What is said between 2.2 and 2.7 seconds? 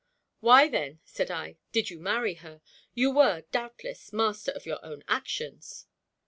her?